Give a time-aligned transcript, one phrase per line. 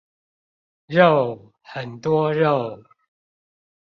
[0.87, 1.53] 肉！
[1.61, 2.83] 很多肉！